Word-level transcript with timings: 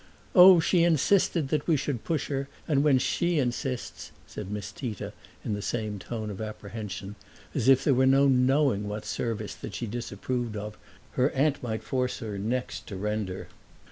"Oh, 0.33 0.59
she 0.59 0.83
insisted 0.83 1.49
that 1.49 1.67
we 1.67 1.77
should 1.77 2.03
push 2.03 2.29
her; 2.29 2.49
and 2.67 2.83
when 2.83 2.97
she 2.97 3.37
insists!" 3.37 4.11
said 4.25 4.49
Miss 4.49 4.71
Tita 4.71 5.13
in 5.45 5.53
the 5.53 5.61
same 5.61 5.99
tone 5.99 6.31
of 6.31 6.41
apprehension; 6.41 7.13
as 7.53 7.69
if 7.69 7.83
there 7.83 7.93
were 7.93 8.07
no 8.07 8.27
knowing 8.27 8.87
what 8.87 9.05
service 9.05 9.53
that 9.53 9.75
she 9.75 9.85
disapproved 9.85 10.57
of 10.57 10.75
her 11.11 11.29
aunt 11.33 11.61
might 11.61 11.83
force 11.83 12.17
her 12.17 12.39
next 12.39 12.87
to 12.87 12.95
render. 12.95 13.47